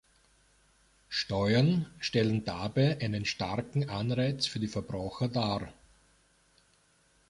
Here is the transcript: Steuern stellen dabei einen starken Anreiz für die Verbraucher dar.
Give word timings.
Steuern 1.09 1.85
stellen 1.99 2.43
dabei 2.43 2.99
einen 3.01 3.23
starken 3.23 3.87
Anreiz 3.87 4.47
für 4.47 4.59
die 4.59 4.67
Verbraucher 4.67 5.27
dar. 5.27 5.71